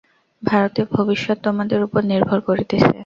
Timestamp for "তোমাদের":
1.45-1.79